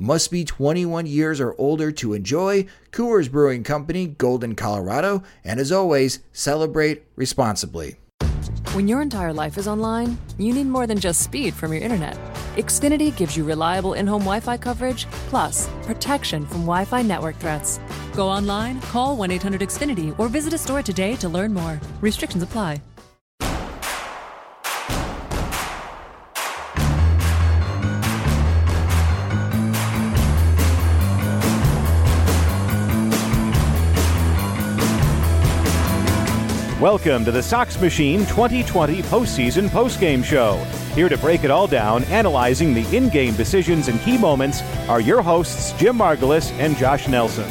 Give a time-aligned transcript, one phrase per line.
[0.00, 2.66] Must be 21 years or older to enjoy.
[2.92, 5.24] Coors Brewing Company, Golden, Colorado.
[5.42, 7.96] And as always, celebrate responsibly.
[8.74, 12.16] When your entire life is online, you need more than just speed from your internet.
[12.54, 17.34] Xfinity gives you reliable in home Wi Fi coverage, plus protection from Wi Fi network
[17.38, 17.80] threats.
[18.14, 21.80] Go online, call 1 800 Xfinity, or visit a store today to learn more.
[22.00, 22.80] Restrictions apply.
[36.80, 40.58] Welcome to the Sox Machine 2020 postseason postgame show.
[40.94, 45.00] Here to break it all down, analyzing the in game decisions and key moments, are
[45.00, 47.50] your hosts, Jim Margalus and Josh Nelson.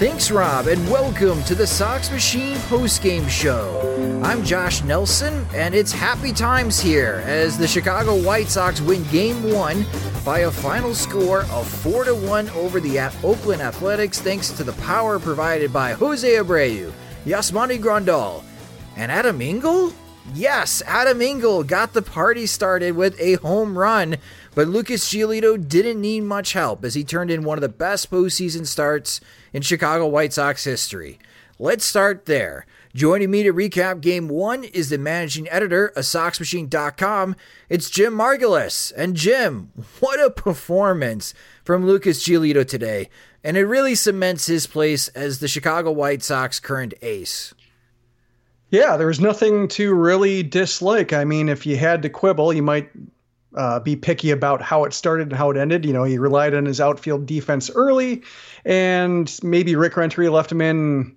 [0.00, 4.20] Thanks, Rob, and welcome to the Sox Machine postgame show.
[4.24, 9.40] I'm Josh Nelson, and it's happy times here as the Chicago White Sox win Game
[9.52, 9.86] One
[10.24, 14.72] by a final score of four to one over the Oakland Athletics, thanks to the
[14.72, 16.92] power provided by Jose Abreu.
[17.24, 18.42] Yasmani Grandal.
[18.96, 19.92] And Adam Engel?
[20.34, 24.16] Yes, Adam Engel got the party started with a home run,
[24.54, 28.10] but Lucas Giolito didn't need much help as he turned in one of the best
[28.10, 29.20] postseason starts
[29.52, 31.18] in Chicago White Sox history.
[31.58, 32.66] Let's start there.
[32.94, 37.36] Joining me to recap game one is the managing editor of SoxMachine.com.
[37.70, 38.92] It's Jim Margalus.
[38.94, 41.32] And Jim, what a performance
[41.64, 43.08] from Lucas Giolito today
[43.44, 47.54] and it really cements his place as the Chicago White Sox current ace.
[48.70, 51.12] Yeah, there was nothing to really dislike.
[51.12, 52.90] I mean, if you had to quibble, you might
[53.54, 55.84] uh, be picky about how it started and how it ended.
[55.84, 58.22] You know, he relied on his outfield defense early,
[58.64, 61.16] and maybe Rick Renteria left him in.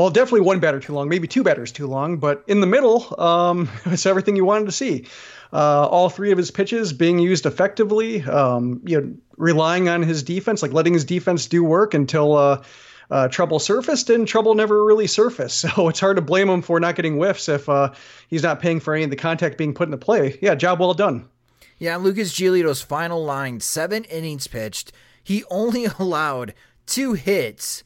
[0.00, 3.14] Well, definitely one batter too long, maybe two batters too long, but in the middle,
[3.20, 5.04] um, it's everything you wanted to see.
[5.52, 8.22] Uh, all three of his pitches being used effectively.
[8.22, 12.62] Um, you know, relying on his defense, like letting his defense do work until uh,
[13.10, 15.66] uh, trouble surfaced, and trouble never really surfaced.
[15.76, 17.92] So it's hard to blame him for not getting whiffs if uh,
[18.28, 20.38] he's not paying for any of the contact being put into play.
[20.40, 21.28] Yeah, job well done.
[21.76, 24.92] Yeah, Lucas Giolito's final line, seven innings pitched.
[25.22, 26.54] He only allowed
[26.86, 27.84] two hits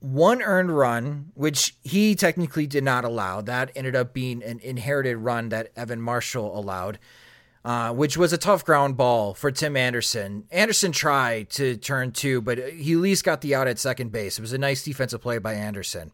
[0.00, 3.40] one earned run, which he technically did not allow.
[3.40, 6.98] That ended up being an inherited run that Evan Marshall allowed,
[7.64, 10.44] uh, which was a tough ground ball for Tim Anderson.
[10.50, 14.38] Anderson tried to turn two, but he at least got the out at second base.
[14.38, 16.12] It was a nice defensive play by Anderson.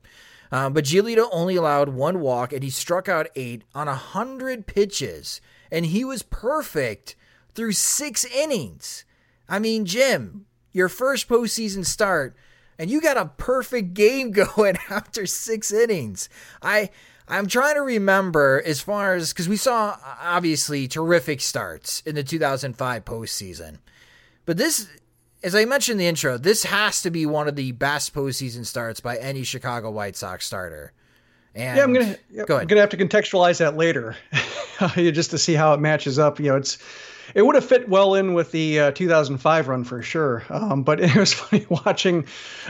[0.50, 4.66] Um, but Giolito only allowed one walk, and he struck out eight on a hundred
[4.66, 5.40] pitches,
[5.70, 7.16] and he was perfect
[7.54, 9.04] through six innings.
[9.48, 12.36] I mean, Jim, your first postseason start
[12.78, 16.28] and you got a perfect game going after six innings.
[16.62, 16.90] I
[17.26, 22.22] I'm trying to remember as far as because we saw obviously terrific starts in the
[22.22, 23.78] 2005 postseason,
[24.44, 24.88] but this,
[25.42, 28.66] as I mentioned in the intro, this has to be one of the best postseason
[28.66, 30.92] starts by any Chicago White Sox starter.
[31.54, 32.62] And yeah, I'm gonna go ahead.
[32.62, 34.16] I'm gonna have to contextualize that later,
[34.94, 36.40] just to see how it matches up.
[36.40, 36.78] You know, it's
[37.34, 40.44] it would have fit well in with the uh, 2005 run for sure.
[40.50, 42.26] Um, but it was funny watching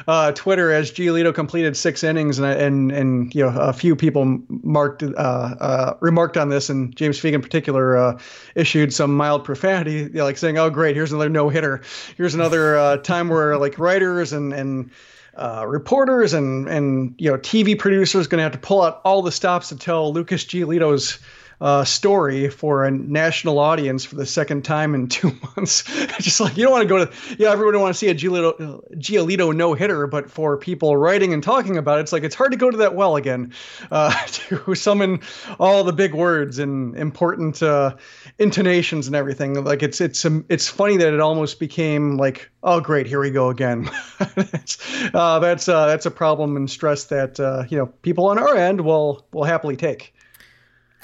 [0.07, 4.41] uh, Twitter as Giolito completed six innings, and and and you know a few people
[4.49, 8.19] marked uh, uh remarked on this, and James Fegan in particular uh,
[8.55, 11.83] issued some mild profanity, you know, like saying, "Oh great, here's another no hitter.
[12.17, 14.91] Here's another uh, time where like writers and and."
[15.37, 19.21] Uh, reporters and and you know TV producers going to have to pull out all
[19.21, 21.19] the stops to tell Lucas Giolito's
[21.61, 25.83] uh, story for a national audience for the second time in two months.
[26.21, 28.81] Just like you don't want to go to, yeah, everyone want to see a Giolito,
[28.97, 32.53] Giolito no hitter, but for people writing and talking about it, it's like it's hard
[32.53, 33.53] to go to that well again
[33.91, 35.21] uh, to summon
[35.59, 37.95] all the big words and important uh,
[38.39, 39.63] intonations and everything.
[39.65, 43.31] Like it's it's um, it's funny that it almost became like, oh great, here we
[43.31, 43.91] go again.
[44.35, 44.79] that's
[45.15, 48.57] uh, that's uh, that's a problem and stress that uh, you know people on our
[48.57, 50.14] end will will happily take.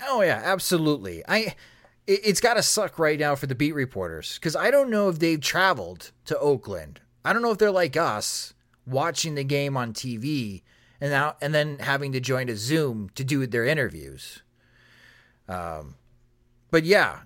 [0.03, 1.23] Oh yeah, absolutely.
[1.29, 1.55] I
[2.07, 5.09] it, has got to suck right now for the beat reporters because I don't know
[5.09, 7.01] if they've traveled to Oakland.
[7.25, 8.55] I don't know if they're like us
[8.87, 10.63] watching the game on TV
[11.01, 14.43] and now and then having to join a Zoom to do their interviews.
[15.49, 15.97] Um,
[16.71, 17.21] but yeah,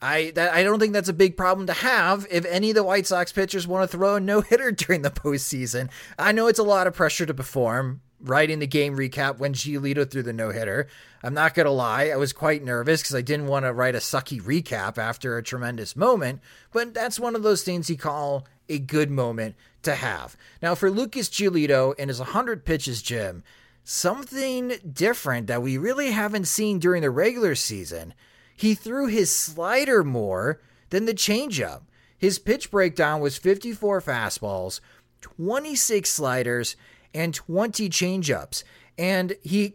[0.00, 2.84] I that, I don't think that's a big problem to have if any of the
[2.84, 5.90] White Sox pitchers want to throw a no hitter during the postseason.
[6.18, 10.08] I know it's a lot of pressure to perform writing the game recap when Giolito
[10.08, 10.88] threw the no hitter.
[11.22, 13.94] I'm not going to lie, I was quite nervous because I didn't want to write
[13.94, 16.40] a sucky recap after a tremendous moment,
[16.72, 20.36] but that's one of those things you call a good moment to have.
[20.62, 23.42] Now, for Lucas Giolito and his 100 pitches, Jim,
[23.84, 28.14] something different that we really haven't seen during the regular season.
[28.54, 30.60] He threw his slider more
[30.90, 31.82] than the changeup.
[32.16, 34.80] His pitch breakdown was 54 fastballs,
[35.20, 36.76] 26 sliders,
[37.14, 38.64] and 20 changeups.
[38.98, 39.74] And he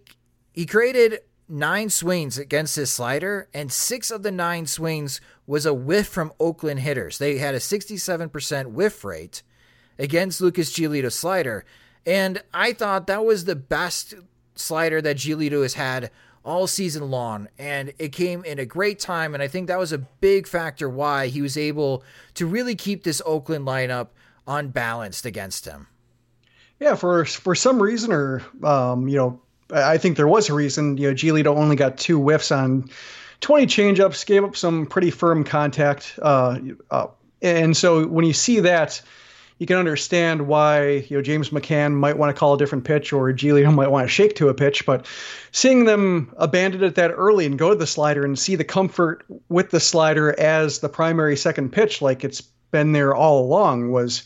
[0.53, 5.73] he created nine swings against his slider, and six of the nine swings was a
[5.73, 7.17] whiff from Oakland hitters.
[7.17, 9.43] They had a 67% whiff rate
[9.97, 11.65] against Lucas Giolito's slider.
[12.05, 14.13] And I thought that was the best
[14.55, 16.11] slider that Giolito has had
[16.43, 17.47] all season long.
[17.57, 19.33] And it came in a great time.
[19.33, 22.03] And I think that was a big factor why he was able
[22.35, 24.09] to really keep this Oakland lineup
[24.47, 25.87] unbalanced against him.
[26.79, 29.41] Yeah, for for some reason, or um, you know,
[29.71, 30.97] I think there was a reason.
[30.97, 32.89] You know, Giolito only got two whiffs on
[33.41, 36.59] 20 changeups, gave up some pretty firm contact, uh,
[36.91, 37.07] uh,
[37.41, 39.01] and so when you see that,
[39.57, 43.11] you can understand why you know James McCann might want to call a different pitch
[43.11, 44.85] or Giolito might want to shake to a pitch.
[44.85, 45.07] But
[45.51, 49.25] seeing them abandon it that early and go to the slider and see the comfort
[49.49, 54.23] with the slider as the primary second pitch, like it's been there all along, was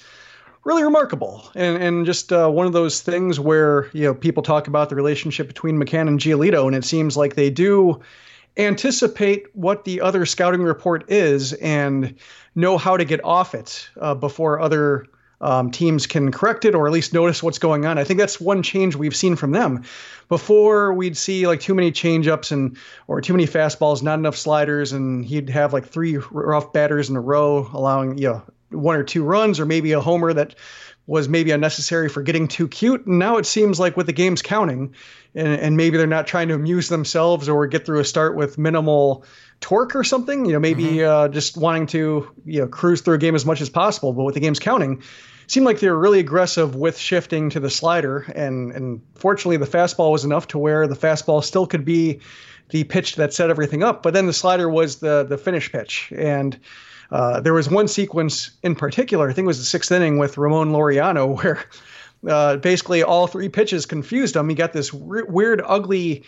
[0.63, 4.67] really remarkable and and just uh, one of those things where you know people talk
[4.67, 8.01] about the relationship between McCann and Giolito, and it seems like they do
[8.57, 12.15] anticipate what the other scouting report is and
[12.53, 15.05] know how to get off it uh, before other
[15.39, 17.97] um, teams can correct it or at least notice what's going on.
[17.97, 19.83] I think that's one change we've seen from them.
[20.29, 22.77] Before we'd see like too many changeups and
[23.07, 27.15] or too many fastballs, not enough sliders, and he'd have like three rough batters in
[27.15, 30.55] a row, allowing you know one or two runs or maybe a homer that
[31.07, 33.05] was maybe unnecessary for getting too cute.
[33.05, 34.93] And now it seems like with the games counting,
[35.33, 38.57] and, and maybe they're not trying to amuse themselves or get through a start with
[38.57, 39.25] minimal
[39.59, 40.45] torque or something.
[40.45, 41.09] You know, maybe mm-hmm.
[41.09, 44.13] uh, just wanting to you know cruise through a game as much as possible.
[44.13, 45.01] But with the games counting,
[45.47, 48.19] seemed like they were really aggressive with shifting to the slider.
[48.35, 52.19] And and fortunately, the fastball was enough to where the fastball still could be
[52.69, 54.03] the pitch that set everything up.
[54.03, 56.57] But then the slider was the the finish pitch and
[57.11, 60.37] uh, there was one sequence in particular, I think it was the sixth inning with
[60.37, 61.63] Ramon Laureano, where
[62.27, 64.49] uh, basically all three pitches confused him.
[64.49, 66.23] He got this re- weird, ugly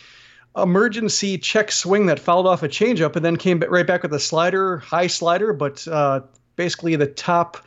[0.56, 4.20] emergency check swing that fouled off a changeup and then came right back with a
[4.20, 6.22] slider, high slider, but uh,
[6.56, 7.58] basically the top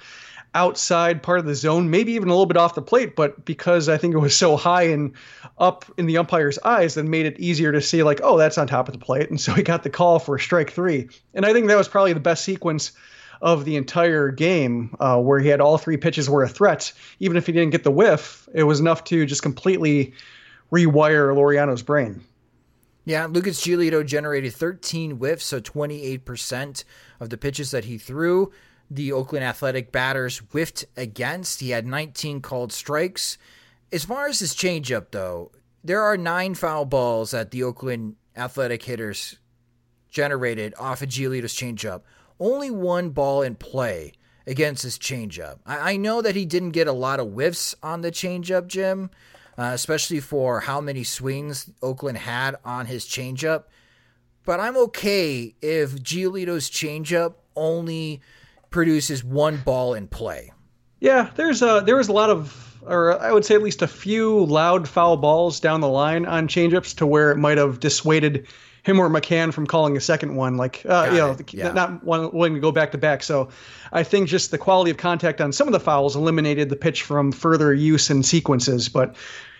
[0.56, 3.90] outside part of the zone, maybe even a little bit off the plate, but because
[3.90, 5.12] I think it was so high and
[5.58, 8.66] up in the umpire's eyes, that made it easier to see, like, oh, that's on
[8.66, 9.28] top of the plate.
[9.28, 11.08] And so he got the call for strike three.
[11.34, 12.92] And I think that was probably the best sequence
[13.42, 16.90] of the entire game uh, where he had all three pitches were a threat.
[17.20, 20.14] Even if he didn't get the whiff, it was enough to just completely
[20.72, 22.24] rewire Laureano's brain.
[23.04, 26.84] Yeah, Lucas Giolito generated 13 whiffs, so 28%
[27.20, 28.50] of the pitches that he threw
[28.90, 31.60] the Oakland Athletic batters whiffed against.
[31.60, 33.38] He had 19 called strikes.
[33.92, 35.52] As far as his changeup, though,
[35.84, 39.38] there are nine foul balls that the Oakland Athletic hitters
[40.10, 42.02] generated off of Giolito's changeup.
[42.38, 44.12] Only one ball in play
[44.46, 45.58] against his changeup.
[45.66, 49.10] I, I know that he didn't get a lot of whiffs on the changeup, Jim,
[49.58, 53.64] uh, especially for how many swings Oakland had on his changeup.
[54.44, 58.20] But I'm okay if Giolito's changeup only
[58.70, 60.52] produces one ball in play.
[61.00, 63.88] Yeah, there's a there was a lot of, or I would say at least a
[63.88, 68.46] few loud foul balls down the line on changeups to where it might have dissuaded
[68.82, 71.72] him or McCann from calling a second one, like uh, you know, yeah.
[71.72, 73.22] not wanting to go back to back.
[73.22, 73.48] So
[73.92, 77.02] I think just the quality of contact on some of the fouls eliminated the pitch
[77.02, 78.88] from further use and sequences.
[78.88, 79.16] But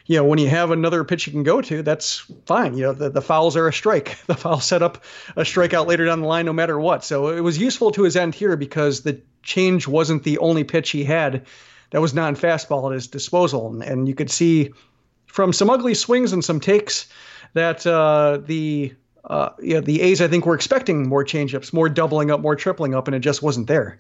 [0.07, 2.77] you know, when you have another pitch you can go to, that's fine.
[2.77, 4.17] You know, the, the fouls are a strike.
[4.27, 5.05] The foul set up
[5.37, 7.05] a strikeout later down the line, no matter what.
[7.05, 10.91] So it was useful to his end here because the change wasn't the only pitch
[10.91, 11.47] he had
[11.91, 13.69] that was non fastball at his disposal.
[13.69, 14.73] And, and, you could see
[15.27, 17.09] from some ugly swings and some takes
[17.55, 18.95] that uh, the
[19.25, 22.95] uh, yeah, the A's, I think, were expecting more changeups, more doubling up, more tripling
[22.95, 23.99] up, and it just wasn't there.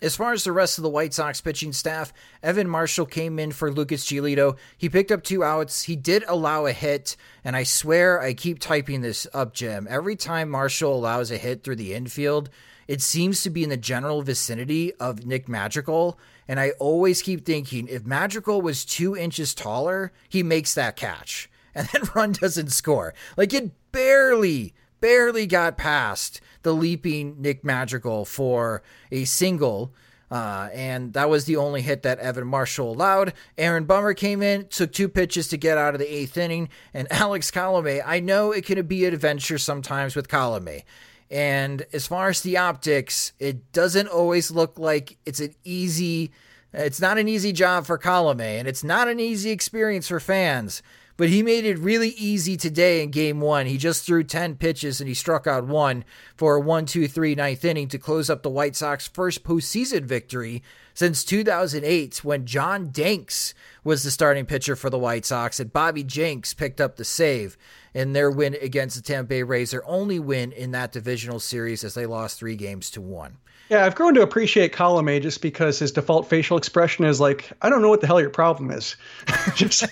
[0.00, 3.50] As far as the rest of the White Sox pitching staff, Evan Marshall came in
[3.50, 4.56] for Lucas Giolito.
[4.76, 5.82] He picked up two outs.
[5.82, 9.88] He did allow a hit, and I swear I keep typing this up, Jim.
[9.90, 12.48] Every time Marshall allows a hit through the infield,
[12.86, 16.18] it seems to be in the general vicinity of Nick Madrigal.
[16.46, 21.50] And I always keep thinking if Madrigal was two inches taller, he makes that catch.
[21.74, 23.14] And then Run doesn't score.
[23.36, 29.92] Like it barely, barely got past the leaping Nick Madrigal for a single.
[30.30, 33.32] Uh, and that was the only hit that Evan Marshall allowed.
[33.56, 36.68] Aaron Bummer came in, took two pitches to get out of the eighth inning.
[36.92, 40.82] And Alex Colome, I know it can be an adventure sometimes with Colome.
[41.30, 46.30] And as far as the optics, it doesn't always look like it's an easy.
[46.72, 50.82] It's not an easy job for Colome, and it's not an easy experience for fans
[51.18, 53.66] but he made it really easy today in game one.
[53.66, 56.04] He just threw 10 pitches and he struck out one
[56.36, 60.04] for a 1 2 3 ninth inning to close up the White Sox first postseason
[60.04, 60.62] victory
[60.94, 66.04] since 2008 when John Danks was the starting pitcher for the White Sox and Bobby
[66.04, 67.58] Jenks picked up the save
[67.92, 71.82] in their win against the Tampa Bay Rays, their only win in that divisional series
[71.82, 73.38] as they lost three games to one.
[73.68, 77.68] Yeah, I've grown to appreciate Colome just because his default facial expression is like, I
[77.68, 78.96] don't know what the hell your problem is.
[79.54, 79.84] just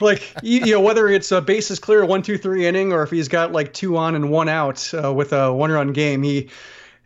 [0.00, 3.10] like, you, you, know, whether it's a bases clear, one, two, three inning, or if
[3.10, 6.50] he's got like two on and one out uh, with a one run game, he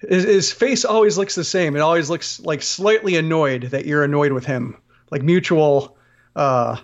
[0.08, 1.76] his, his face always looks the same.
[1.76, 4.76] It always looks like slightly annoyed that you're annoyed with him,
[5.10, 5.98] like mutual,
[6.34, 6.78] uh,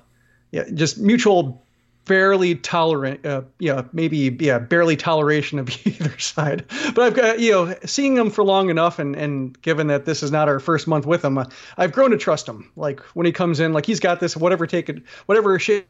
[0.51, 1.65] yeah, just mutual
[2.05, 6.65] barely tolerant, uh, yeah, maybe yeah, barely toleration of either side.
[6.95, 10.23] But I've got you know, seeing him for long enough, and and given that this
[10.23, 11.45] is not our first month with him, uh,
[11.77, 12.71] I've grown to trust him.
[12.77, 15.87] Like when he comes in, like he's got this, whatever take it, whatever shit,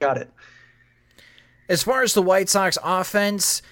[0.00, 0.30] got it.
[1.68, 3.62] As far as the White Sox offense.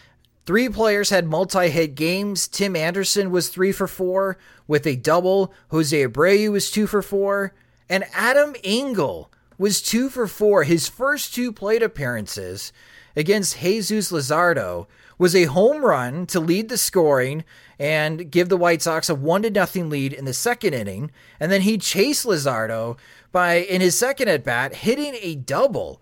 [0.45, 2.47] Three players had multi hit games.
[2.47, 5.53] Tim Anderson was three for four with a double.
[5.73, 7.53] Jose Abreu was two for four.
[7.89, 10.65] And Adam Engel was two for four.
[10.65, 12.73] His first two plate appearances
[13.15, 14.87] against Jesus Luzardo
[15.19, 17.45] was a home run to lead the scoring
[17.79, 21.11] and give the White Sox a one to nothing lead in the second inning.
[21.41, 22.99] And then he chased Luzardo
[23.33, 26.01] by in his second at bat hitting a double.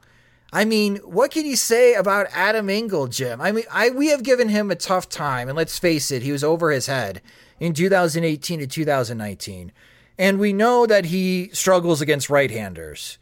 [0.53, 3.41] I mean, what can you say about Adam Engel, Jim?
[3.41, 6.33] I mean, I we have given him a tough time, and let's face it, he
[6.33, 7.21] was over his head
[7.59, 9.73] in 2018 to 2019.
[10.17, 13.19] And we know that he struggles against right-handers.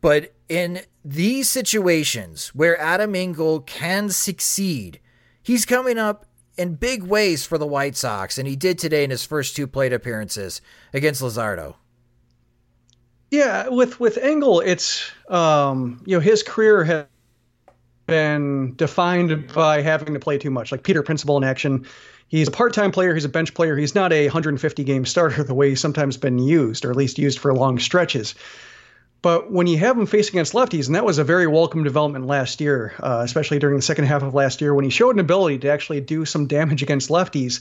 [0.00, 5.00] But in these situations where Adam Engel can succeed,
[5.42, 6.26] he's coming up
[6.56, 9.66] in big ways for the White Sox, and he did today in his first two
[9.66, 10.60] plate appearances
[10.92, 11.74] against Luzardo.
[13.30, 17.06] Yeah, with with Engel, it's um, you know his career has
[18.06, 21.86] been defined by having to play too much, like Peter Principle in action.
[22.26, 23.14] He's a part-time player.
[23.14, 23.76] He's a bench player.
[23.76, 27.18] He's not a 150 game starter the way he's sometimes been used, or at least
[27.18, 28.34] used for long stretches.
[29.22, 32.26] But when you have him facing against lefties, and that was a very welcome development
[32.26, 35.20] last year, uh, especially during the second half of last year, when he showed an
[35.20, 37.60] ability to actually do some damage against lefties,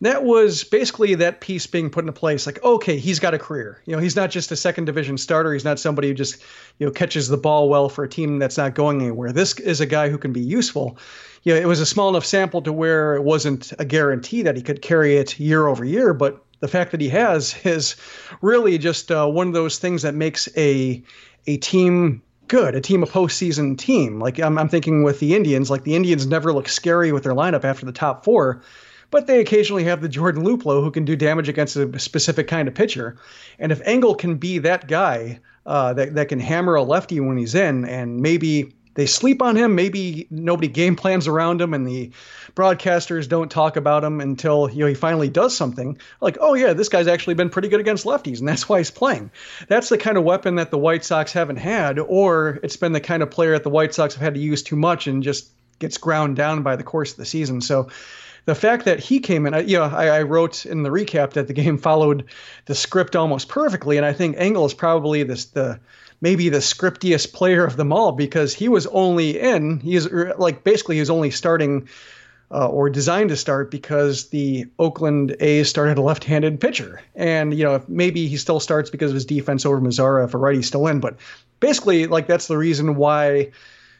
[0.00, 2.46] that was basically that piece being put into place.
[2.46, 3.82] Like, okay, he's got a career.
[3.84, 5.52] You know, he's not just a second division starter.
[5.52, 6.40] He's not somebody who just,
[6.78, 9.32] you know, catches the ball well for a team that's not going anywhere.
[9.32, 10.96] This is a guy who can be useful.
[11.42, 14.56] You know, it was a small enough sample to where it wasn't a guarantee that
[14.56, 17.96] he could carry it year over year, but the fact that he has is
[18.40, 21.02] really just uh, one of those things that makes a
[21.46, 24.18] a team good, a team a postseason team.
[24.18, 27.34] Like I'm, I'm thinking with the Indians, like the Indians never look scary with their
[27.34, 28.62] lineup after the top four,
[29.10, 32.68] but they occasionally have the Jordan Luplow who can do damage against a specific kind
[32.68, 33.16] of pitcher.
[33.58, 37.36] And if Engel can be that guy uh, that that can hammer a lefty when
[37.36, 39.76] he's in, and maybe they sleep on him.
[39.76, 42.10] Maybe nobody game plans around him, and the
[42.56, 45.96] broadcasters don't talk about him until you know he finally does something.
[46.20, 48.90] Like, oh yeah, this guy's actually been pretty good against lefties, and that's why he's
[48.90, 49.30] playing.
[49.68, 53.00] That's the kind of weapon that the White Sox haven't had, or it's been the
[53.00, 55.48] kind of player that the White Sox have had to use too much and just
[55.78, 57.60] gets ground down by the course of the season.
[57.60, 57.90] So
[58.46, 61.46] the fact that he came in, you know, I, I, wrote in the recap that
[61.46, 62.24] the game followed
[62.64, 65.78] the script almost perfectly, and I think Engel is probably this the
[66.20, 70.64] maybe the scriptiest player of them all because he was only in he's er, like
[70.64, 71.88] basically he was only starting
[72.50, 77.62] uh, or designed to start because the Oakland A's started a left-handed pitcher, and you
[77.62, 80.86] know maybe he still starts because of his defense over Mazara if a righty's still
[80.86, 81.16] in, but
[81.60, 83.50] basically, like that's the reason why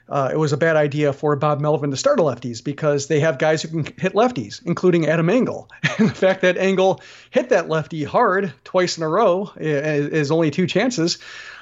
[0.08, 3.20] uh, it was a bad idea for Bob Melvin to start a lefties because they
[3.20, 5.68] have guys who can hit lefties, including Adam Engel.
[5.98, 7.00] And the fact that Engel
[7.30, 11.18] hit that lefty hard twice in a row is only two chances.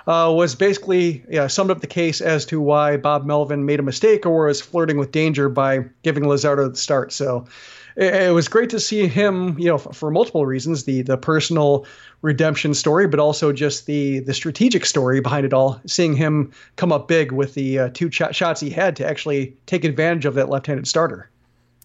[0.07, 3.83] Uh, was basically yeah, summed up the case as to why Bob Melvin made a
[3.83, 7.13] mistake or was flirting with danger by giving Luzardo the start.
[7.13, 7.47] So
[7.97, 11.87] it, was great to see him, you know, for, for, multiple reasons the the personal
[12.23, 15.81] redemption story, but also just the the strategic story behind it all.
[15.87, 19.57] Seeing him come up big with the uh, two ch- shots he had to actually
[19.67, 21.31] take advantage of that left-handed starter.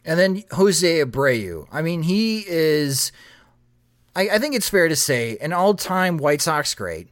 [0.03, 1.68] And then Jose Abreu.
[1.72, 3.12] I mean, he is.
[4.15, 7.08] I, I think it's fair to say an all-time White Sox great.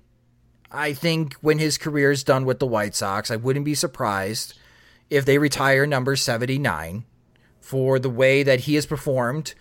[0.71, 4.59] I think when his career is done with the White Sox, I wouldn't be surprised
[5.09, 7.05] if they retire number 79
[7.69, 9.53] for the way that he has performed.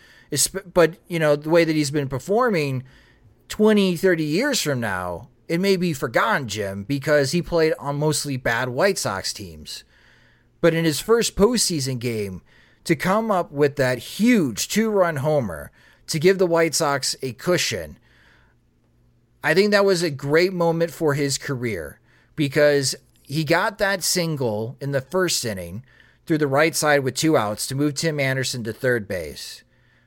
[0.72, 2.84] But, you know, the way that he's been performing
[3.50, 8.38] 20, 30 years from now, it may be forgotten, Jim, because he played on mostly
[8.38, 9.84] bad White Sox teams.
[10.62, 12.40] But in his first postseason game,
[12.84, 15.70] to come up with that huge two run homer
[16.06, 17.98] to give the White Sox a cushion,
[19.44, 22.00] I think that was a great moment for his career
[22.36, 25.84] because he got that single in the first inning
[26.28, 29.64] through the right side with two outs to move Tim Anderson to third base.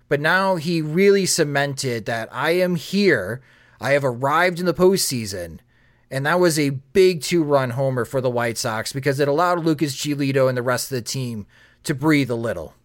[0.07, 3.41] But now he really cemented that I am here.
[3.81, 5.59] I have arrived in the postseason.
[6.11, 9.65] And that was a big two run homer for the White Sox because it allowed
[9.65, 11.47] Lucas Giolito and the rest of the team
[11.83, 12.75] to breathe a little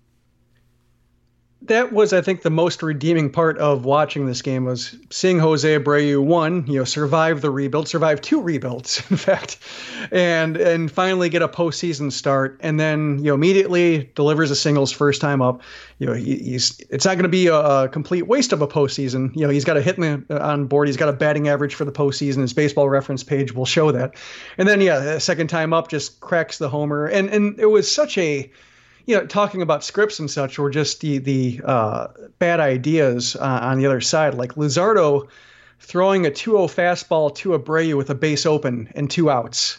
[1.62, 5.78] that was, I think, the most redeeming part of watching this game was seeing Jose
[5.78, 9.58] Abreu one, you know, survive the rebuild, survive two rebuilds, in fact,
[10.12, 14.92] and and finally get a postseason start, and then you know immediately delivers a singles
[14.92, 15.62] first time up.
[15.98, 18.68] You know, he, he's it's not going to be a, a, complete waste of a
[18.68, 19.34] postseason.
[19.34, 20.88] You know, he's got a hit the, on board.
[20.88, 22.42] He's got a batting average for the postseason.
[22.42, 24.14] His baseball reference page will show that,
[24.58, 28.18] and then yeah, second time up just cracks the homer, and and it was such
[28.18, 28.50] a
[29.06, 32.08] you know, talking about scripts and such, or just the the uh,
[32.38, 35.28] bad ideas uh, on the other side, like Luzardo
[35.78, 39.78] throwing a 2-0 fastball to Abreu with a base open and two outs.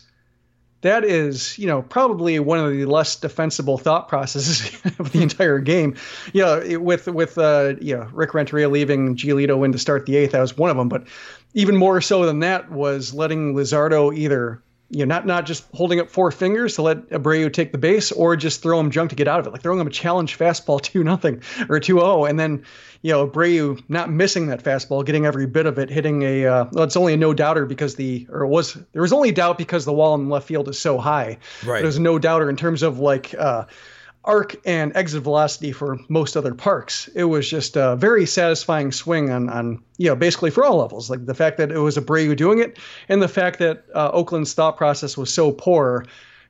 [0.82, 5.60] That is, you know, probably one of the less defensible thought processes of the entire
[5.60, 5.96] game.
[6.34, 10.16] You know, with with uh, you know Rick Renteria leaving Giolito in to start the
[10.16, 10.88] eighth, that was one of them.
[10.88, 11.08] But
[11.54, 16.00] even more so than that was letting Luzardo either you know, not not just holding
[16.00, 19.15] up four fingers to let Abreu take the base, or just throw him junk to
[19.15, 22.39] get out of it, like throwing him a challenge fastball two nothing or 2-0, and
[22.39, 22.63] then
[23.02, 26.65] you know Abreu not missing that fastball, getting every bit of it, hitting a uh,
[26.71, 29.58] well, it's only a no doubter because the or it was there was only doubt
[29.58, 31.38] because the wall in left field is so high.
[31.65, 31.80] Right.
[31.80, 33.34] it There's no doubter in terms of like.
[33.38, 33.65] Uh,
[34.28, 37.08] arc and exit velocity for most other parks.
[37.16, 41.10] It was just a very satisfying swing on, on you know, basically for all levels.
[41.10, 42.78] Like the fact that it was Abreu doing it
[43.10, 46.06] and the fact that uh, Oakland's thought process was so poor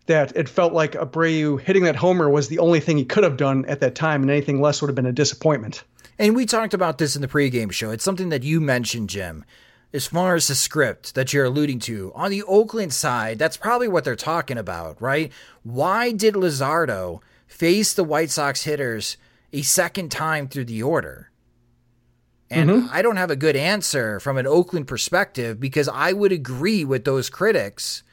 [0.07, 3.37] that it felt like Abreu hitting that homer was the only thing he could have
[3.37, 5.83] done at that time, and anything less would have been a disappointment.
[6.17, 7.91] And we talked about this in the pregame show.
[7.91, 9.45] It's something that you mentioned, Jim.
[9.93, 13.87] As far as the script that you're alluding to, on the Oakland side, that's probably
[13.87, 15.31] what they're talking about, right?
[15.63, 19.17] Why did Luzardo face the White Sox hitters
[19.51, 21.31] a second time through the order?
[22.49, 22.87] And mm-hmm.
[22.91, 27.03] I don't have a good answer from an Oakland perspective because I would agree with
[27.03, 28.03] those critics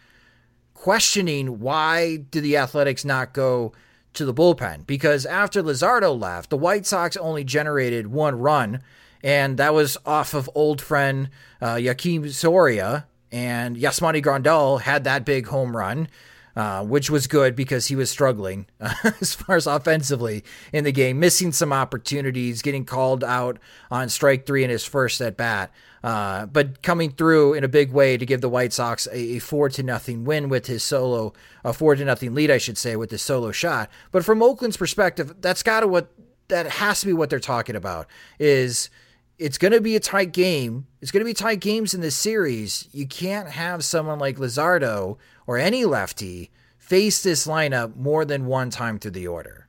[0.72, 3.72] questioning why did the Athletics not go
[4.14, 4.86] to the bullpen?
[4.86, 8.82] Because after Luzardo left, the White Sox only generated one run,
[9.22, 15.24] and that was off of old friend uh, Joakim Soria, and Yasmani Grandal had that
[15.24, 16.08] big home run.
[16.56, 20.92] Uh, which was good because he was struggling uh, as far as offensively in the
[20.92, 23.58] game, missing some opportunities, getting called out
[23.90, 25.72] on strike three in his first at bat.
[26.04, 29.38] Uh, but coming through in a big way to give the White Sox a, a
[29.40, 31.32] four to nothing win with his solo,
[31.64, 33.90] a four to nothing lead, I should say, with his solo shot.
[34.12, 36.12] But from Oakland's perspective, that's got to what
[36.48, 38.06] that has to be what they're talking about
[38.38, 38.90] is
[39.38, 40.86] it's going to be a tight game.
[41.00, 42.88] It's going to be tight games in this series.
[42.92, 48.70] You can't have someone like Luzardo or any lefty face this lineup more than one
[48.70, 49.66] time through the order.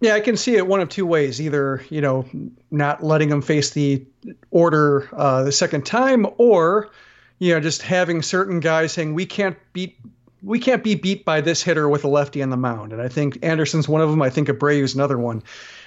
[0.00, 1.40] Yeah, I can see it one of two ways.
[1.40, 2.26] Either, you know,
[2.70, 4.04] not letting them face the
[4.50, 6.90] order uh, the second time, or,
[7.38, 9.96] you know, just having certain guys saying, we can't beat
[10.44, 12.92] we can't be beat by this hitter with a lefty on the mound.
[12.92, 14.20] And I think Anderson's one of them.
[14.20, 15.42] I think Abreu's another one.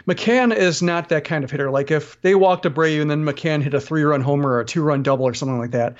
[0.08, 1.70] McCann is not that kind of hitter.
[1.70, 4.66] Like if they walked Abreu and then McCann hit a three run homer or a
[4.66, 5.96] two run double or something like that,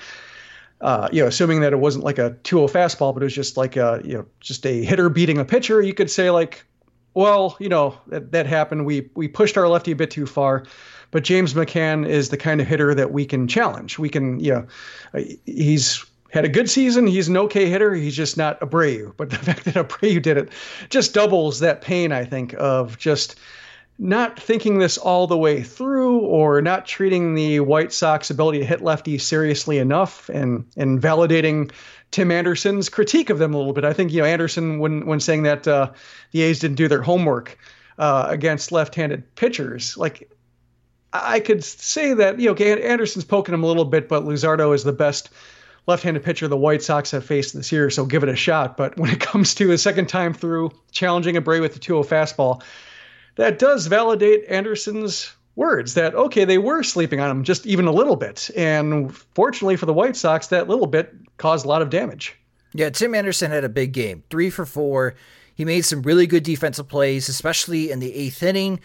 [0.80, 3.56] uh, you know, assuming that it wasn't like a 2-0 fastball, but it was just
[3.56, 6.64] like a, you know, just a hitter beating a pitcher, you could say like,
[7.14, 8.86] well, you know, that, that happened.
[8.86, 10.64] We we pushed our lefty a bit too far,
[11.10, 13.98] but James McCann is the kind of hitter that we can challenge.
[13.98, 17.06] We can, you know, he's had a good season.
[17.06, 17.94] He's an okay hitter.
[17.94, 19.14] He's just not Abreu.
[19.16, 20.50] But the fact that Abreu did it
[20.90, 23.36] just doubles that pain, I think, of just
[23.98, 28.64] not thinking this all the way through or not treating the White Sox ability to
[28.64, 31.70] hit lefties seriously enough and and validating
[32.10, 33.84] Tim Anderson's critique of them a little bit.
[33.84, 35.90] I think you know Anderson when when saying that uh,
[36.30, 37.58] the A's didn't do their homework
[37.98, 40.30] uh, against left-handed pitchers, like
[41.12, 44.84] I could say that you know Anderson's poking him a little bit, but Luzardo is
[44.84, 45.30] the best
[45.88, 48.76] left-handed pitcher the White Sox have faced this year, so give it a shot.
[48.76, 52.62] But when it comes to a second time through challenging Abreu with the 2-0 fastball,
[53.38, 57.92] that does validate Anderson's words that okay they were sleeping on him just even a
[57.92, 58.50] little bit.
[58.54, 62.36] And fortunately for the white sox that little bit caused a lot of damage.
[62.74, 65.14] Yeah tim anderson had a big game three for four.
[65.54, 68.80] He made some really good defensive plays especially in the eighth inning.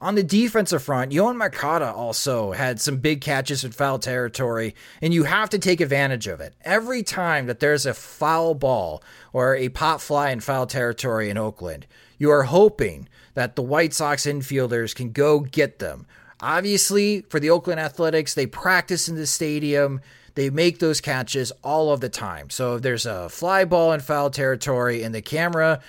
[0.00, 5.12] On the defensive front, Yoan Moncada also had some big catches in foul territory, and
[5.12, 6.54] you have to take advantage of it.
[6.64, 11.36] Every time that there's a foul ball or a pop fly in foul territory in
[11.36, 11.84] Oakland,
[12.16, 16.08] you are hoping that the White Sox infielders can go get them.
[16.40, 20.00] Obviously, for the Oakland Athletics, they practice in the stadium.
[20.34, 22.50] They make those catches all of the time.
[22.50, 25.80] So if there's a fly ball in foul territory and the camera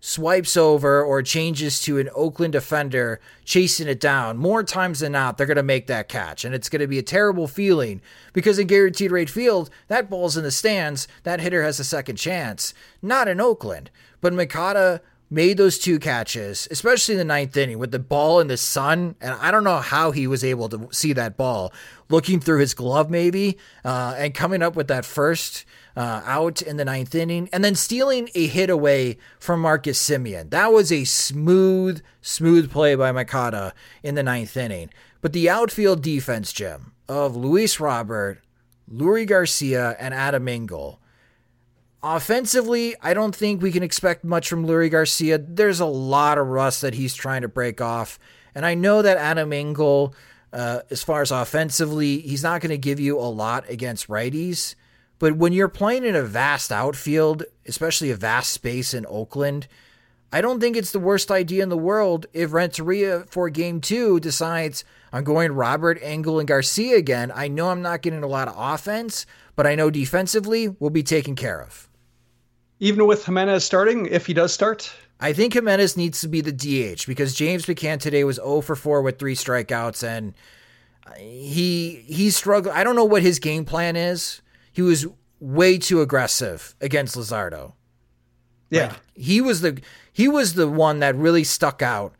[0.00, 5.36] swipes over or changes to an Oakland defender chasing it down, more times than not,
[5.36, 6.46] they're going to make that catch.
[6.46, 8.00] And it's going to be a terrible feeling
[8.32, 11.08] because in guaranteed rate field, that ball's in the stands.
[11.24, 12.72] That hitter has a second chance.
[13.02, 13.90] Not in Oakland.
[14.22, 18.46] But Moncada made those two catches, especially in the ninth inning with the ball in
[18.46, 19.16] the sun.
[19.20, 21.72] And I don't know how he was able to see that ball
[22.08, 25.64] looking through his glove, maybe, uh, and coming up with that first
[25.96, 30.50] uh, out in the ninth inning and then stealing a hit away from Marcus Semien.
[30.50, 34.90] That was a smooth, smooth play by Moncada in the ninth inning.
[35.20, 38.42] But the outfield defense, Jim, of Luis Robert,
[38.88, 41.00] Leury Garcia, and Adam Engel
[42.08, 45.38] Offensively, I don't think we can expect much from Leury Garcia.
[45.38, 48.20] There's a lot of rust that he's trying to break off.
[48.54, 50.14] And I know that Adam Engel,
[50.52, 54.76] uh, as far as offensively, he's not going to give you a lot against righties.
[55.18, 59.66] But when you're playing in a vast outfield, especially a vast space in Oakland,
[60.32, 64.20] I don't think it's the worst idea in the world if Renteria for game two
[64.20, 67.32] decides I'm going Robert, Engel, and Garcia again.
[67.34, 71.02] I know I'm not getting a lot of offense, but I know defensively we'll be
[71.02, 71.88] taken care of
[72.80, 74.92] even with Jimenez starting, if he does start?
[75.18, 78.76] I think Jimenez needs to be the DH because James McCann today was 0 for
[78.76, 80.34] 4 with three strikeouts and
[81.16, 82.74] he he struggled.
[82.74, 84.42] I don't know what his game plan is.
[84.72, 85.06] He was
[85.40, 87.72] way too aggressive against Luzardo.
[88.70, 88.88] Yeah.
[88.88, 89.80] Like, he was the
[90.12, 92.14] he was the one that really stuck out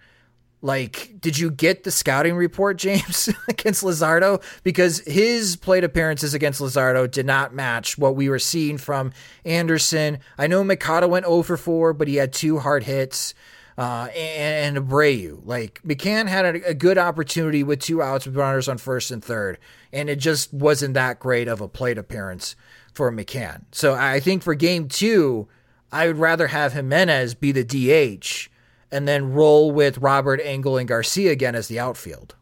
[0.63, 4.43] like, did you get the scouting report, James, against Luzardo?
[4.63, 9.13] Because his plate appearances against Luzardo did not match what we were seeing from
[9.45, 10.19] Anderson.
[10.39, 13.35] I know Moncada went 0 for 4, but he had two hard hits.
[13.79, 15.39] Uh, and, and Abreu.
[15.45, 19.23] Like, McCann had a, a good opportunity with two outs with runners on first and
[19.23, 19.59] third,
[19.93, 22.57] and it just wasn't that great of a plate appearance
[22.95, 23.65] for McCann.
[23.73, 25.47] So I think for game two,
[25.93, 28.49] I would rather have Jimenez be the DH
[28.91, 32.35] and then roll with Robert Engel and Garcia again as the outfield.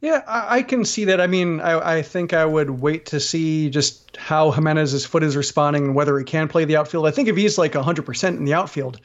[0.00, 1.20] Yeah, I, I can see that.
[1.20, 5.34] I mean, I, I, think I would wait to see just how Jimenez's foot is
[5.34, 7.06] responding and whether he can play the outfield.
[7.06, 9.00] I think if he's like 100% in the outfield,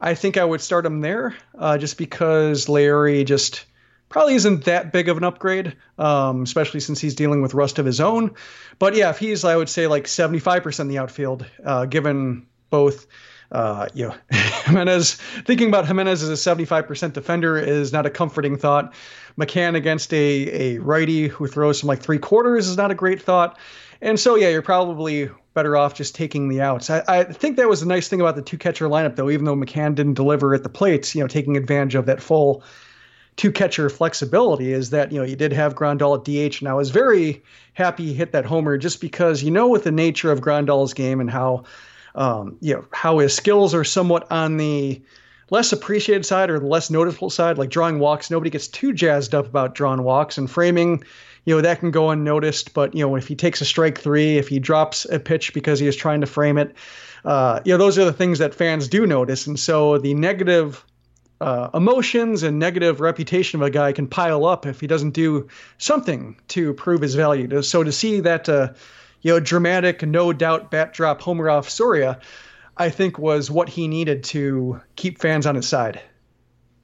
[0.00, 3.64] I think I would start him there uh, just because Leury just
[4.10, 7.86] probably isn't that big of an upgrade, um, especially since he's dealing with rust of
[7.86, 8.34] his own.
[8.78, 13.06] But yeah, if he's, I would say, like 75% in the outfield, uh, given both
[13.52, 14.14] uh, you know,
[14.64, 18.92] Jimenez thinking about Jimenez as a 75% defender is not a comforting thought.
[19.38, 23.22] McCann against a a righty who throws from like three quarters is not a great
[23.22, 23.58] thought.
[24.00, 26.90] And so yeah, you're probably better off just taking the outs.
[26.90, 29.44] I, I think that was the nice thing about the two catcher lineup though, even
[29.44, 32.64] though McCann didn't deliver at the plates, you know, taking advantage of that full
[33.36, 36.74] two catcher flexibility is that you know you did have Grandal at DH, and I
[36.74, 37.42] was very
[37.74, 41.20] happy he hit that homer just because you know with the nature of Grandal's game
[41.20, 41.64] and how
[42.14, 45.02] um, you know how his skills are somewhat on the
[45.50, 48.30] less appreciated side or the less noticeable side, like drawing walks.
[48.30, 51.04] Nobody gets too jazzed up about drawing walks and framing.
[51.44, 54.38] You know that can go unnoticed, but you know if he takes a strike three,
[54.38, 56.74] if he drops a pitch because he is trying to frame it,
[57.24, 59.46] uh, you know those are the things that fans do notice.
[59.46, 60.84] And so the negative
[61.42, 65.48] uh, emotions and negative reputation of a guy can pile up if he doesn't do
[65.78, 67.60] something to prove his value.
[67.62, 68.74] So to see that uh,
[69.22, 72.20] you know, dramatic, no doubt bat drop homer off Soria,
[72.76, 76.00] I think was what he needed to keep fans on his side.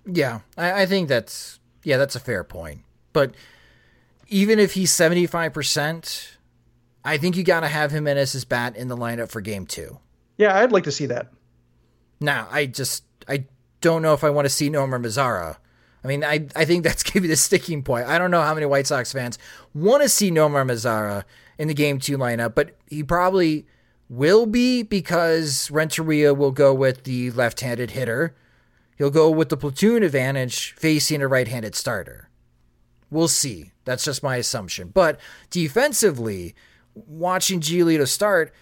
[0.07, 2.83] Yeah, I, I think that's yeah, that's a fair point.
[3.13, 3.35] But
[4.29, 6.37] even if he's seventy five percent,
[7.05, 9.41] I think you got to have him in as his bat in the lineup for
[9.41, 9.99] game two.
[10.37, 11.33] Yeah, I'd like to see that.
[12.21, 13.45] Now, I just I
[13.81, 15.57] don't know if I want to see Nomar Mazara.
[16.05, 18.07] I mean, I I think that's maybe the sticking point.
[18.07, 19.39] I don't know how many White Sox fans
[19.75, 21.25] want to see Nomar Mazara
[21.59, 23.67] in the game two lineup, but he probably
[24.09, 28.35] will be because Renteria will go with the left-handed hitter.
[28.97, 32.31] He'll go with the platoon advantage facing a right-handed starter.
[33.11, 33.73] We'll see.
[33.85, 34.89] That's just my assumption.
[34.89, 36.55] But defensively,
[36.95, 38.53] watching Giolito start,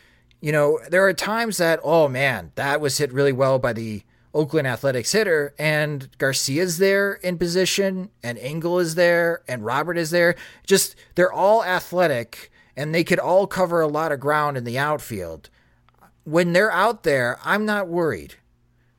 [0.41, 4.03] you know, there are times that, oh man, that was hit really well by the
[4.35, 10.11] Oakland Athletics hitter, and Garcia's there in position, and Engel is there, and Robert is
[10.11, 10.37] there.
[10.67, 14.79] Just, they're all athletic, and they could all cover a lot of ground in the
[14.79, 15.49] outfield.
[16.25, 18.35] When they're out there, I'm not worried.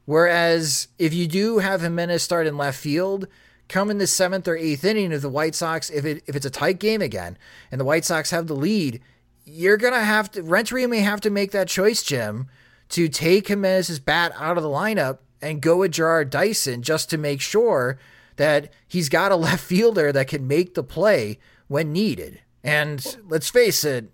[0.05, 3.27] Whereas if you do have Jimenez start in left field,
[3.67, 6.45] come in the seventh or eighth inning of the White Sox, if it if it's
[6.45, 7.37] a tight game again,
[7.71, 9.01] and the White Sox have the lead,
[9.43, 12.47] you're gonna have to Renteria may have to make that choice, Jim,
[12.89, 17.17] to take Jimenez's bat out of the lineup and go with Jarrod Dyson just to
[17.17, 17.99] make sure
[18.37, 21.37] that he's got a left fielder that can make the play
[21.67, 22.39] when needed.
[22.63, 24.11] And let's face it,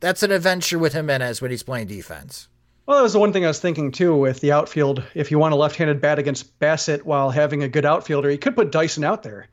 [0.00, 2.48] that's an adventure with Jimenez when he's playing defense.
[2.86, 5.02] Well, that was the one thing I was thinking too with the outfield.
[5.14, 8.54] If you want a left-handed bat against Bassitt while having a good outfielder, you could
[8.54, 9.48] put Dyson out there.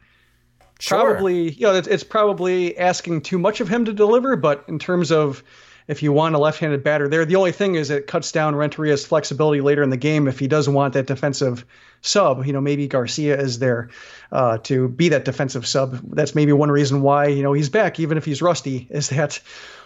[0.80, 1.00] Sure.
[1.00, 4.36] Probably, you know, it's, it's probably asking too much of him to deliver.
[4.36, 5.44] But in terms of
[5.92, 9.06] if you want a left-handed batter there, the only thing is it cuts down Renteria's
[9.06, 11.66] flexibility later in the game if he doesn't want that defensive
[12.00, 12.46] sub.
[12.46, 13.90] You know, maybe Garcia is there
[14.32, 16.00] uh, to be that defensive sub.
[16.16, 18.88] That's maybe one reason why you know he's back, even if he's rusty.
[18.90, 19.42] Is that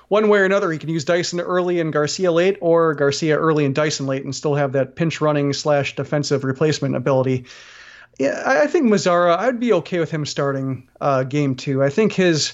[0.07, 3.65] one way or another, he can use Dyson early and Garcia late, or Garcia early
[3.65, 7.45] and Dyson late, and still have that pinch running slash defensive replacement ability.
[8.19, 9.37] Yeah, I think Mazara.
[9.37, 11.83] I'd be okay with him starting uh, game two.
[11.83, 12.53] I think his,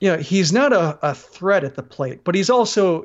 [0.00, 3.04] you know, he's not a, a threat at the plate, but he's also,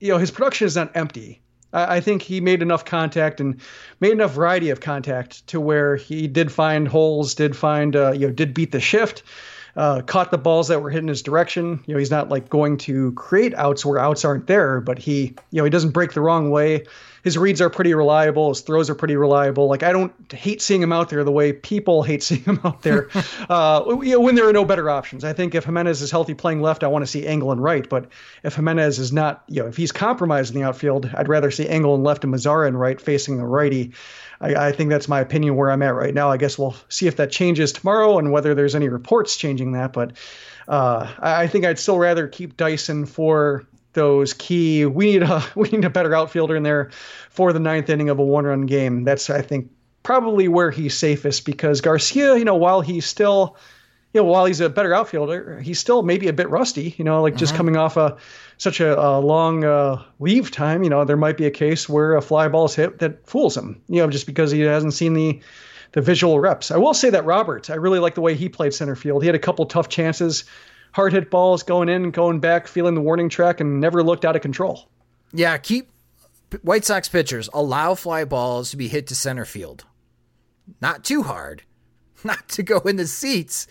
[0.00, 1.40] you know, his production is not empty.
[1.72, 3.60] I, I think he made enough contact and
[4.00, 8.26] made enough variety of contact to where he did find holes, did find, uh, you
[8.26, 9.22] know, did beat the shift
[9.78, 11.82] uh, caught the balls that were hit in his direction.
[11.86, 15.36] You know, he's not like going to create outs where outs aren't there, but he,
[15.50, 16.84] you know, he doesn't break the wrong way.
[17.24, 18.48] His reads are pretty reliable.
[18.50, 19.68] His throws are pretty reliable.
[19.68, 22.82] Like I don't hate seeing him out there the way people hate seeing him out
[22.82, 23.08] there.
[23.48, 25.24] uh, you know, when there are no better options.
[25.24, 27.88] I think if Jimenez is healthy playing left, I want to see Engel and right.
[27.88, 28.06] But
[28.42, 31.68] if Jimenez is not, you know, if he's compromised in the outfield, I'd rather see
[31.68, 33.92] Engel and left and Mazara and right facing the righty.
[34.40, 36.30] I, I, think that's my opinion where I'm at right now.
[36.30, 39.92] I guess we'll see if that changes tomorrow and whether there's any reports changing that.
[39.92, 40.12] But
[40.68, 44.86] uh, I, I think I'd still rather keep Dyson for those key.
[44.86, 46.90] We need a we need a better outfielder in there
[47.30, 49.04] for the ninth inning of a one run game.
[49.04, 49.70] That's I think
[50.02, 53.56] probably where he's safest because Garcia, you know, while he's still
[54.14, 56.94] you know, while he's a better outfielder, he's still maybe a bit rusty.
[56.96, 57.58] You know, like just uh-huh.
[57.58, 58.16] coming off a
[58.56, 60.82] such a, a long uh, leave time.
[60.82, 63.56] You know, there might be a case where a fly ball is hit that fools
[63.56, 63.82] him.
[63.88, 65.40] You know, just because he hasn't seen the
[65.92, 66.70] the visual reps.
[66.70, 69.22] I will say that Roberts, I really like the way he played center field.
[69.22, 70.44] He had a couple tough chances,
[70.92, 74.36] hard hit balls going in, going back, feeling the warning track, and never looked out
[74.36, 74.88] of control.
[75.32, 75.90] Yeah, keep
[76.62, 79.84] White Sox pitchers allow fly balls to be hit to center field.
[80.80, 81.62] Not too hard,
[82.24, 83.66] not to go in the seats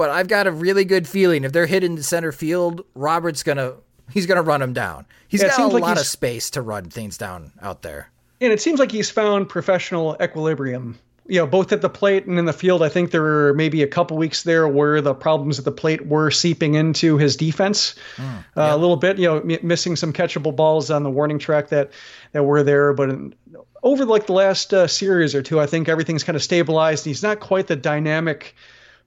[0.00, 3.74] but I've got a really good feeling if they're hitting the center field, Robert's gonna
[4.10, 5.04] he's gonna run them down.
[5.28, 8.10] He's yeah, got a like lot of space to run things down out there.
[8.40, 10.98] And it seems like he's found professional equilibrium.
[11.30, 12.82] You know, both at the plate and in the field.
[12.82, 16.06] I think there were maybe a couple weeks there where the problems at the plate
[16.06, 18.72] were seeping into his defense mm, yeah.
[18.72, 19.18] uh, a little bit.
[19.18, 21.90] You know, m- missing some catchable balls on the warning track that
[22.32, 23.10] that were there, but.
[23.10, 23.34] In,
[23.82, 27.06] over like the last uh, series or two, I think everything's kind of stabilized.
[27.06, 28.54] He's not quite the dynamic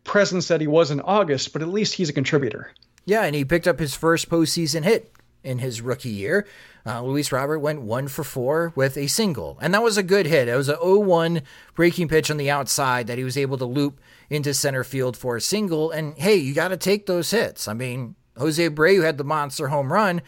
[0.03, 2.71] presence that he was in August, but at least he's a contributor.
[3.05, 5.12] Yeah, and he picked up his first postseason hit
[5.43, 6.47] in his rookie year.
[6.85, 10.25] Uh, Luis Robert went one for four with a single, and that was a good
[10.25, 10.47] hit.
[10.47, 11.41] It was a 0-1
[11.75, 15.35] breaking pitch on the outside that he was able to loop into center field for
[15.35, 15.91] a single.
[15.91, 17.67] And hey, you got to take those hits.
[17.67, 20.21] I mean, Jose Abreu had the monster home run,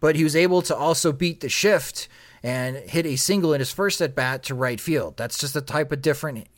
[0.00, 2.08] but he was able to also beat the shift
[2.42, 5.16] and hit a single in his first at bat to right field.
[5.16, 6.48] That's just the type of different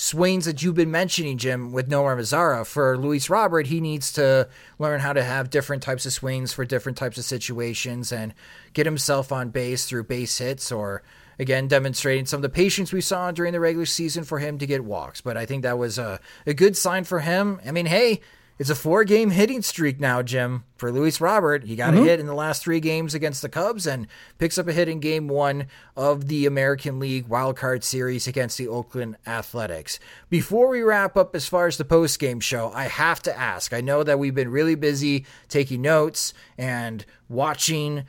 [0.00, 2.66] swings that you've been mentioning, Jim, with Nomar Mazara.
[2.66, 6.64] For Luis Robert, he needs to learn how to have different types of swings for
[6.64, 8.32] different types of situations and
[8.72, 11.02] get himself on base through base hits or
[11.38, 14.66] again demonstrating some of the patience we saw during the regular season for him to
[14.66, 15.20] get walks.
[15.20, 17.60] But I think that was a, a good sign for him.
[17.66, 18.22] I mean, hey,
[18.60, 21.64] It's a four game hitting streak now, Jim, for Luis Robert.
[21.64, 22.02] He got mm-hmm.
[22.02, 24.86] a hit in the last three games against the Cubs and picks up a hit
[24.86, 29.98] in game one of the American League wildcard series against the Oakland Athletics.
[30.28, 33.72] Before we wrap up as far as the post game show, I have to ask
[33.72, 38.04] I know that we've been really busy taking notes and watching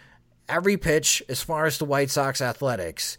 [0.49, 3.17] every pitch as far as the White Sox Athletics.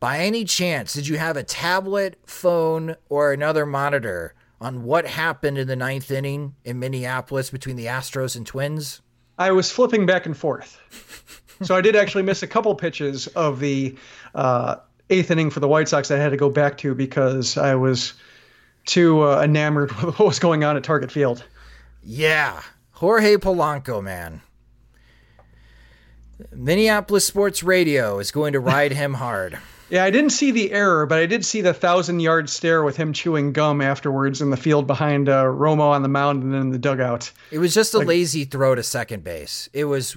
[0.00, 4.34] By any chance, did you have a tablet, phone, or another monitor?
[4.64, 9.02] On what happened in the ninth inning in Minneapolis between the Astros and Twins?
[9.38, 10.80] I was flipping back and forth.
[11.62, 13.94] so I did actually miss a couple pitches of the
[14.34, 14.76] uh,
[15.10, 18.14] eighth inning for the White Sox I had to go back to because I was
[18.86, 21.44] too uh, enamored with what was going on at Target Field.
[22.02, 22.62] Yeah.
[22.92, 24.40] Jorge Polanco, man.
[26.52, 29.58] Minneapolis Sports Radio is going to ride him hard.
[29.90, 32.96] Yeah, I didn't see the error, but I did see the thousand yard stare with
[32.96, 36.60] him chewing gum afterwards in the field behind uh, Romo on the mound and then
[36.62, 37.30] in the dugout.
[37.50, 39.68] It was just a like, lazy throw to second base.
[39.72, 40.16] It was,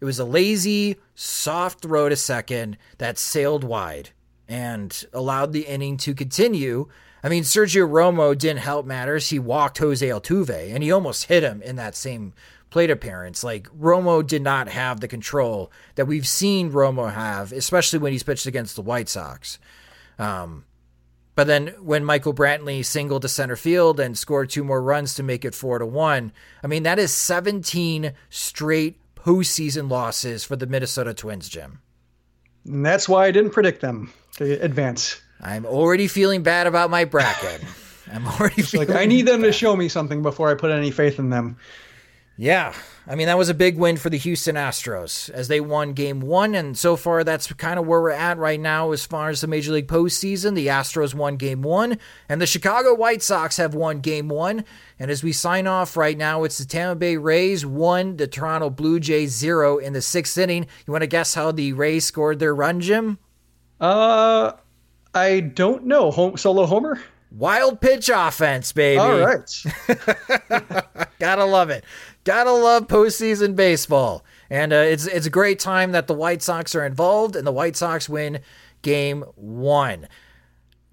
[0.00, 4.10] it was a lazy, soft throw to second that sailed wide
[4.48, 6.88] and allowed the inning to continue.
[7.24, 9.30] I mean, Sergio Romo didn't help matters.
[9.30, 12.34] He walked Jose Altuve, and he almost hit him in that same
[12.72, 13.44] plate appearance.
[13.44, 18.22] Like Romo did not have the control that we've seen Romo have, especially when he's
[18.22, 19.58] pitched against the White Sox.
[20.18, 20.64] Um,
[21.34, 25.22] but then when Michael Brantley singled to center field and scored two more runs to
[25.22, 26.32] make it four to one,
[26.64, 31.80] I mean that is 17 straight postseason losses for the Minnesota Twins, Jim.
[32.64, 35.20] And that's why I didn't predict them to advance.
[35.40, 37.62] I'm already feeling bad about my bracket.
[38.12, 39.48] I'm already like I need them bad.
[39.48, 41.56] to show me something before I put any faith in them.
[42.38, 42.74] Yeah,
[43.06, 46.20] I mean, that was a big win for the Houston Astros as they won game
[46.20, 46.54] one.
[46.54, 49.46] And so far, that's kind of where we're at right now as far as the
[49.46, 50.54] Major League postseason.
[50.54, 51.98] The Astros won game one,
[52.30, 54.64] and the Chicago White Sox have won game one.
[54.98, 58.70] And as we sign off right now, it's the Tampa Bay Rays one, the Toronto
[58.70, 60.66] Blue Jays zero in the sixth inning.
[60.86, 63.18] You want to guess how the Rays scored their run, Jim?
[63.78, 64.52] Uh,
[65.14, 66.10] I don't know.
[66.10, 66.98] Home, solo homer?
[67.34, 68.98] Wild pitch offense, baby.
[68.98, 69.50] All right.
[71.18, 71.82] Gotta love it.
[72.24, 74.24] Gotta love postseason baseball.
[74.48, 77.52] And uh, it's it's a great time that the White Sox are involved, and the
[77.52, 78.40] White Sox win
[78.82, 80.08] game one.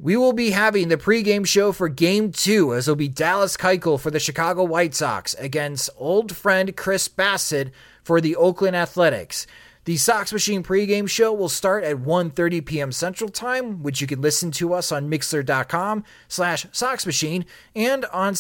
[0.02, 4.00] We will be having the pregame show for game two, as it'll be Dallas Keuchel
[4.00, 9.46] for the Chicago White Sox against old friend Chris Bassitt for the Oakland Athletics.
[9.84, 12.92] The Sox Machine pregame show will start at 1.30 p.m.
[12.92, 17.44] Central Time, which you can listen to us on Mixlr.com slash Sox Machine
[17.76, 18.36] and on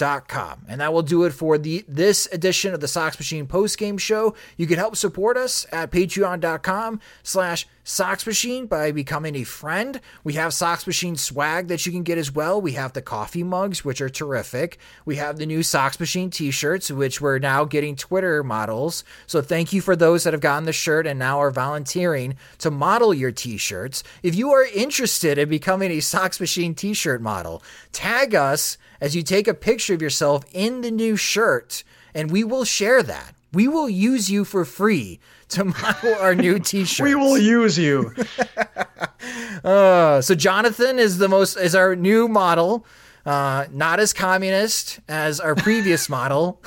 [0.00, 0.66] SoxMachine.com.
[0.68, 4.34] And that will do it for the this edition of the Sox Machine postgame show.
[4.56, 10.00] You can help support us at Patreon.com slash Sox Machine by becoming a friend.
[10.22, 12.60] We have Sox Machine swag that you can get as well.
[12.60, 14.78] We have the coffee mugs, which are terrific.
[15.04, 19.02] We have the new Sox Machine t shirts, which we're now getting Twitter models.
[19.26, 22.70] So thank you for those that have gotten the shirt and now are volunteering to
[22.70, 24.02] model your t shirts.
[24.22, 29.16] If you are interested in becoming a Sox Machine t shirt model, tag us as
[29.16, 31.82] you take a picture of yourself in the new shirt,
[32.14, 33.34] and we will share that.
[33.52, 37.04] We will use you for free to model our new T-shirt.
[37.08, 38.14] we will use you.
[39.64, 42.86] uh, so Jonathan is the most is our new model.
[43.26, 46.62] Uh, not as communist as our previous model,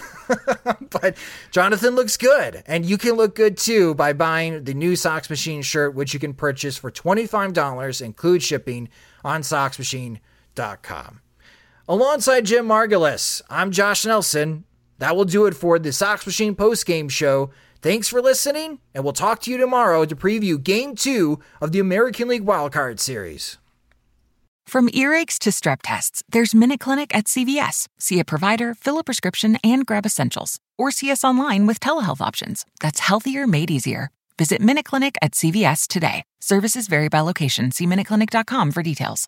[0.92, 1.18] but
[1.50, 5.64] Jonathan looks good, and you can look good too by buying the new Sox Machine
[5.64, 8.88] shirt, which you can purchase for twenty five dollars, include shipping
[9.24, 11.22] on SoxMachine.com.
[11.88, 14.64] Alongside Jim Margalus, I'm Josh Nelson.
[15.00, 17.50] That will do it for the Sox Machine postgame show.
[17.82, 21.80] Thanks for listening, and we'll talk to you tomorrow to preview Game 2 of the
[21.80, 23.58] American League Wildcard Series.
[24.66, 27.88] From earaches to strep tests, there's Minute Clinic at CVS.
[28.00, 30.60] See a provider, fill a prescription, and grab essentials.
[30.78, 32.66] Or see us online with telehealth options.
[32.80, 34.10] That's healthier made easier.
[34.38, 36.24] Visit Minute Clinic at CVS today.
[36.40, 37.72] Services vary by location.
[37.72, 39.28] See MinuteClinic.com for details.